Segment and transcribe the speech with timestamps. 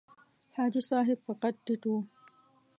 [0.55, 1.93] حاجي صاحب په قد ټیټ و.